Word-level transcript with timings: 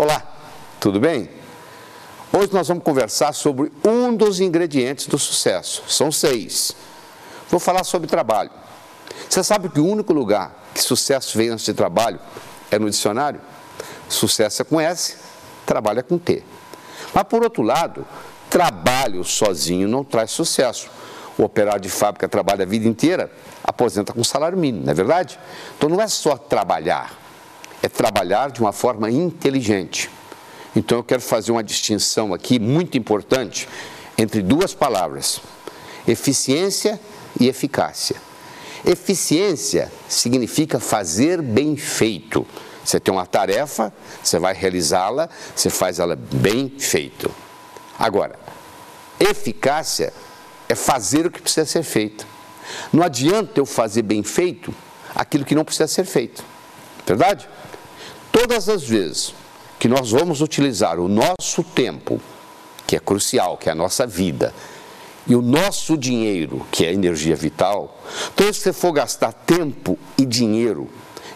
Olá, 0.00 0.22
tudo 0.80 0.98
bem? 0.98 1.28
Hoje 2.32 2.50
nós 2.54 2.66
vamos 2.66 2.82
conversar 2.82 3.34
sobre 3.34 3.70
um 3.84 4.16
dos 4.16 4.40
ingredientes 4.40 5.06
do 5.06 5.18
sucesso. 5.18 5.82
São 5.88 6.10
seis. 6.10 6.74
Vou 7.50 7.60
falar 7.60 7.84
sobre 7.84 8.08
trabalho. 8.08 8.50
Você 9.28 9.44
sabe 9.44 9.68
que 9.68 9.78
o 9.78 9.86
único 9.86 10.14
lugar 10.14 10.58
que 10.72 10.80
sucesso 10.80 11.36
vem 11.36 11.50
antes 11.50 11.66
de 11.66 11.74
trabalho 11.74 12.18
é 12.70 12.78
no 12.78 12.88
dicionário? 12.88 13.42
Sucesso 14.08 14.62
é 14.62 14.64
com 14.64 14.80
S, 14.80 15.18
trabalho 15.66 15.98
é 15.98 16.02
com 16.02 16.16
T. 16.16 16.42
Mas 17.12 17.24
por 17.24 17.42
outro 17.42 17.62
lado, 17.62 18.06
trabalho 18.48 19.22
sozinho 19.22 19.86
não 19.86 20.02
traz 20.02 20.30
sucesso. 20.30 20.88
O 21.36 21.42
operário 21.42 21.82
de 21.82 21.90
fábrica 21.90 22.26
trabalha 22.26 22.62
a 22.62 22.66
vida 22.66 22.88
inteira, 22.88 23.30
aposenta 23.62 24.14
com 24.14 24.24
salário 24.24 24.56
mínimo, 24.56 24.82
não 24.86 24.92
é 24.92 24.94
verdade? 24.94 25.38
Então 25.76 25.90
não 25.90 26.00
é 26.00 26.08
só 26.08 26.38
trabalhar, 26.38 27.12
é 27.82 27.88
trabalhar 27.88 28.50
de 28.50 28.60
uma 28.60 28.72
forma 28.72 29.10
inteligente. 29.10 30.10
Então 30.74 30.98
eu 30.98 31.04
quero 31.04 31.20
fazer 31.20 31.52
uma 31.52 31.64
distinção 31.64 32.32
aqui 32.32 32.58
muito 32.58 32.96
importante 32.96 33.68
entre 34.16 34.42
duas 34.42 34.74
palavras: 34.74 35.40
eficiência 36.06 37.00
e 37.38 37.48
eficácia. 37.48 38.16
Eficiência 38.84 39.92
significa 40.08 40.80
fazer 40.80 41.42
bem 41.42 41.76
feito. 41.76 42.46
Você 42.84 42.98
tem 42.98 43.12
uma 43.12 43.26
tarefa, 43.26 43.92
você 44.22 44.38
vai 44.38 44.54
realizá-la, 44.54 45.28
você 45.54 45.68
faz 45.68 45.98
ela 45.98 46.16
bem 46.16 46.72
feito. 46.78 47.30
Agora, 47.98 48.38
eficácia 49.18 50.12
é 50.68 50.74
fazer 50.74 51.26
o 51.26 51.30
que 51.30 51.42
precisa 51.42 51.66
ser 51.66 51.82
feito. 51.82 52.26
Não 52.92 53.02
adianta 53.02 53.60
eu 53.60 53.66
fazer 53.66 54.02
bem 54.02 54.22
feito 54.22 54.74
aquilo 55.14 55.44
que 55.44 55.54
não 55.54 55.64
precisa 55.64 55.86
ser 55.86 56.04
feito. 56.04 56.42
Verdade? 57.06 57.48
Todas 58.32 58.68
as 58.68 58.82
vezes 58.82 59.34
que 59.78 59.88
nós 59.88 60.10
vamos 60.10 60.40
utilizar 60.40 60.98
o 60.98 61.08
nosso 61.08 61.62
tempo, 61.62 62.20
que 62.86 62.96
é 62.96 63.00
crucial, 63.00 63.56
que 63.56 63.68
é 63.68 63.72
a 63.72 63.74
nossa 63.74 64.06
vida, 64.06 64.54
e 65.26 65.34
o 65.34 65.42
nosso 65.42 65.96
dinheiro, 65.96 66.66
que 66.70 66.84
é 66.84 66.88
a 66.88 66.92
energia 66.92 67.36
vital, 67.36 68.00
então 68.34 68.52
se 68.52 68.60
você 68.60 68.72
for 68.72 68.92
gastar 68.92 69.32
tempo 69.32 69.98
e 70.18 70.24
dinheiro 70.24 70.88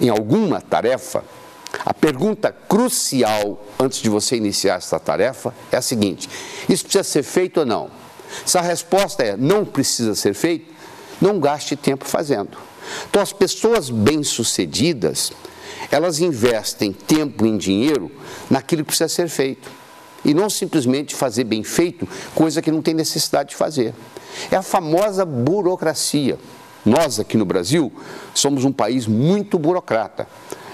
em 0.00 0.08
alguma 0.08 0.60
tarefa, 0.60 1.24
a 1.84 1.94
pergunta 1.94 2.52
crucial 2.52 3.64
antes 3.78 4.00
de 4.00 4.08
você 4.08 4.36
iniciar 4.36 4.76
essa 4.76 5.00
tarefa 5.00 5.54
é 5.70 5.76
a 5.76 5.82
seguinte: 5.82 6.28
isso 6.68 6.84
precisa 6.84 7.04
ser 7.04 7.22
feito 7.22 7.60
ou 7.60 7.66
não? 7.66 7.90
Se 8.44 8.58
a 8.58 8.62
resposta 8.62 9.22
é 9.22 9.36
não 9.36 9.64
precisa 9.64 10.14
ser 10.14 10.34
feito, 10.34 10.71
não 11.22 11.38
gaste 11.38 11.76
tempo 11.76 12.04
fazendo. 12.04 12.58
Então, 13.08 13.22
as 13.22 13.32
pessoas 13.32 13.88
bem-sucedidas, 13.88 15.32
elas 15.90 16.18
investem 16.18 16.92
tempo 16.92 17.46
e 17.46 17.56
dinheiro 17.56 18.10
naquilo 18.50 18.82
que 18.82 18.88
precisa 18.88 19.08
ser 19.08 19.28
feito. 19.28 19.70
E 20.24 20.34
não 20.34 20.50
simplesmente 20.50 21.14
fazer 21.14 21.44
bem 21.44 21.62
feito, 21.62 22.08
coisa 22.34 22.60
que 22.60 22.70
não 22.70 22.82
tem 22.82 22.92
necessidade 22.92 23.50
de 23.50 23.56
fazer. 23.56 23.94
É 24.50 24.56
a 24.56 24.62
famosa 24.62 25.24
burocracia. 25.24 26.38
Nós 26.84 27.20
aqui 27.20 27.36
no 27.36 27.44
Brasil 27.44 27.92
somos 28.34 28.64
um 28.64 28.72
país 28.72 29.06
muito 29.06 29.58
burocrata. 29.58 30.26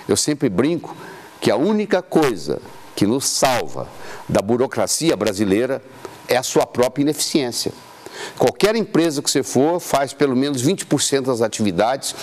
Eu 0.08 0.16
sempre 0.16 0.48
brinco 0.48 0.96
que 1.41 1.50
a 1.50 1.56
única 1.56 2.00
coisa 2.00 2.60
que 2.96 3.06
nos 3.06 3.26
salva 3.26 3.86
da 4.28 4.41
burocracia 4.41 5.14
brasileira 5.16 5.82
é 6.26 6.36
a 6.36 6.42
sua 6.42 6.66
própria 6.66 7.02
ineficiência. 7.02 7.72
Qualquer 8.38 8.77
empresa 8.77 9.22
que 9.22 9.30
você 9.30 9.42
for 9.42 9.80
faz 9.80 10.12
pelo 10.12 10.36
menos 10.36 10.62
20% 10.64 11.22
das 11.22 11.41
atividades 11.41 12.14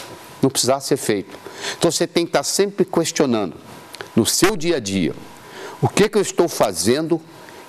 não 0.41 0.49
precisar 0.49 0.79
ser 0.79 0.97
feito. 0.97 1.37
Então 1.77 1.91
você 1.91 2.05
tem 2.07 2.25
que 2.25 2.29
estar 2.29 2.43
sempre 2.43 2.85
questionando 2.85 3.55
no 4.15 4.25
seu 4.25 4.55
dia 4.55 4.77
a 4.77 4.79
dia 4.79 5.13
o 5.81 5.89
que, 5.89 6.07
que 6.07 6.17
eu 6.17 6.21
estou 6.21 6.47
fazendo 6.47 7.21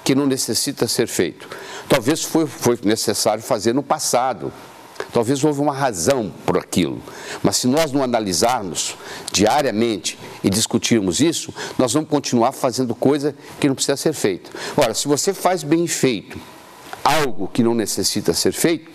que 0.04 0.14
não 0.14 0.26
necessita 0.26 0.86
ser 0.86 1.08
feito. 1.08 1.48
Talvez 1.88 2.22
foi, 2.22 2.46
foi 2.46 2.78
necessário 2.84 3.42
fazer 3.42 3.74
no 3.74 3.82
passado, 3.82 4.52
talvez 5.12 5.42
houve 5.42 5.60
uma 5.60 5.74
razão 5.74 6.32
por 6.44 6.56
aquilo, 6.56 7.02
mas 7.42 7.56
se 7.56 7.66
nós 7.66 7.90
não 7.90 8.02
analisarmos 8.02 8.96
diariamente 9.32 10.16
e 10.44 10.48
discutirmos 10.48 11.20
isso, 11.20 11.52
nós 11.76 11.92
vamos 11.92 12.08
continuar 12.08 12.52
fazendo 12.52 12.94
coisa 12.94 13.34
que 13.58 13.66
não 13.66 13.74
precisa 13.74 13.96
ser 13.96 14.12
feita. 14.12 14.50
Ora, 14.76 14.94
se 14.94 15.08
você 15.08 15.34
faz 15.34 15.64
bem 15.64 15.88
feito 15.88 16.38
algo 17.06 17.46
que 17.46 17.62
não 17.62 17.72
necessita 17.72 18.34
ser 18.34 18.52
feito, 18.52 18.90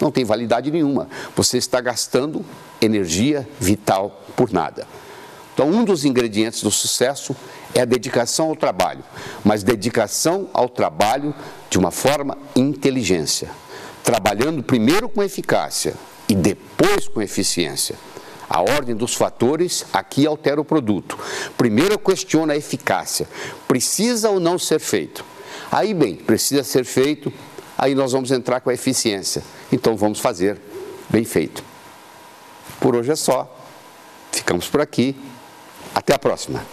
não 0.00 0.12
tem 0.12 0.24
validade 0.24 0.70
nenhuma. 0.70 1.08
Você 1.34 1.58
está 1.58 1.80
gastando 1.80 2.44
energia 2.80 3.46
vital 3.58 4.22
por 4.36 4.52
nada. 4.52 4.86
Então, 5.52 5.68
um 5.68 5.84
dos 5.84 6.04
ingredientes 6.04 6.62
do 6.62 6.70
sucesso 6.70 7.34
é 7.74 7.80
a 7.80 7.84
dedicação 7.84 8.48
ao 8.48 8.56
trabalho, 8.56 9.02
mas 9.44 9.64
dedicação 9.64 10.48
ao 10.54 10.68
trabalho 10.68 11.34
de 11.68 11.76
uma 11.76 11.90
forma 11.90 12.38
inteligência, 12.54 13.50
trabalhando 14.04 14.62
primeiro 14.62 15.08
com 15.08 15.22
eficácia 15.22 15.94
e 16.28 16.34
depois 16.34 17.08
com 17.08 17.20
eficiência. 17.20 17.96
A 18.48 18.60
ordem 18.60 18.96
dos 18.96 19.14
fatores 19.14 19.84
aqui 19.92 20.26
altera 20.26 20.60
o 20.60 20.64
produto. 20.64 21.18
Primeiro 21.58 21.94
eu 21.94 21.98
questiono 21.98 22.52
a 22.52 22.56
eficácia. 22.56 23.28
Precisa 23.68 24.30
ou 24.30 24.40
não 24.40 24.58
ser 24.58 24.80
feito? 24.80 25.24
Aí, 25.70 25.94
bem, 25.94 26.16
precisa 26.16 26.62
ser 26.62 26.84
feito, 26.84 27.32
aí 27.76 27.94
nós 27.94 28.12
vamos 28.12 28.30
entrar 28.30 28.60
com 28.60 28.70
a 28.70 28.74
eficiência. 28.74 29.42
Então 29.72 29.96
vamos 29.96 30.20
fazer 30.20 30.58
bem 31.08 31.24
feito. 31.24 31.64
Por 32.80 32.96
hoje 32.96 33.10
é 33.10 33.16
só. 33.16 33.56
Ficamos 34.32 34.68
por 34.68 34.80
aqui. 34.80 35.16
Até 35.94 36.14
a 36.14 36.18
próxima. 36.18 36.64